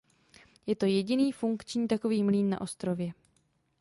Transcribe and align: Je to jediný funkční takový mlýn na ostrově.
Je 0.67 0.75
to 0.75 0.85
jediný 0.85 1.31
funkční 1.31 1.87
takový 1.87 2.23
mlýn 2.23 2.49
na 2.49 2.61
ostrově. 2.61 3.11